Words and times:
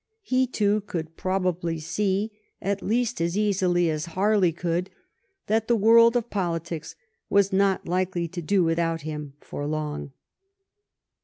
He, 0.23 0.47
too, 0.47 0.81
could 0.87 1.15
probably 1.15 1.77
see, 1.77 2.31
at 2.59 2.81
least 2.81 3.21
as 3.21 3.37
easily 3.37 3.87
as 3.91 4.07
Harley 4.17 4.51
could, 4.51 4.89
that 5.45 5.67
the 5.67 5.75
world 5.75 6.15
of 6.15 6.31
politics 6.31 6.95
was 7.29 7.53
not 7.53 7.87
likely 7.87 8.27
to 8.29 8.41
do 8.41 8.63
without 8.63 9.01
him 9.01 9.33
for 9.41 9.67
long. 9.67 10.11